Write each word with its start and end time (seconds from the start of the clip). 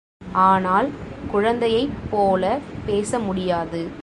ஆனால் 0.33 0.89
குழந்தையைப் 1.31 1.93
போலப் 2.09 2.61
பேச 2.85 3.19
முடியாது. 3.19 3.91